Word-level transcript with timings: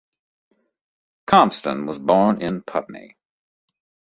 Compston 1.27 1.85
was 1.85 1.99
born 1.99 2.41
in 2.41 2.63
Putney. 2.63 3.17